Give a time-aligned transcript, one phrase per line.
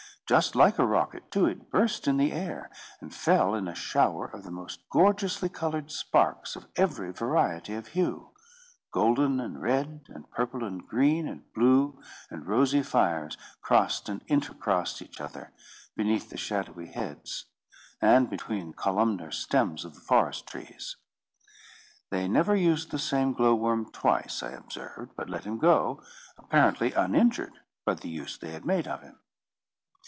[0.27, 2.69] Just like a rocket too, it burst in the air,
[3.01, 7.87] and fell in a shower of the most gorgeously coloured sparks of every variety of
[7.89, 8.29] hue;
[8.93, 14.53] golden and red, and purple and green, and blue and rosy fires crossed and inter
[14.53, 15.51] crossed each other,
[15.97, 17.47] beneath the shadowy heads,
[18.01, 20.95] and between the columnar stems of the forest trees.
[22.09, 26.01] They never used the same glowworm twice, I observed; but let him go,
[26.37, 29.17] apparently uninjured by the use they had made of him.